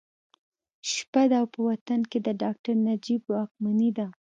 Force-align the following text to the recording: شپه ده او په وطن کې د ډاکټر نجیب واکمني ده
شپه 0.91 1.23
ده 1.31 1.37
او 1.41 1.47
په 1.53 1.59
وطن 1.69 2.01
کې 2.09 2.19
د 2.21 2.27
ډاکټر 2.41 2.75
نجیب 2.87 3.21
واکمني 3.33 3.89
ده 3.97 4.07